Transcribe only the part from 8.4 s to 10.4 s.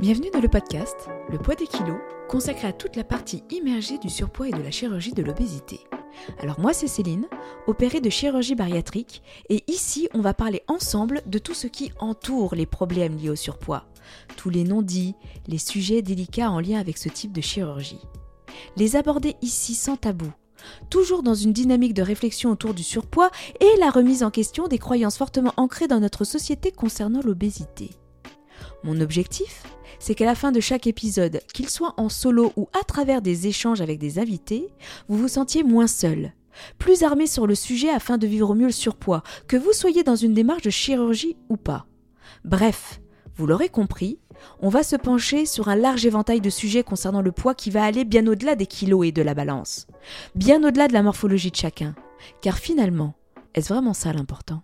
bariatrique, et ici on va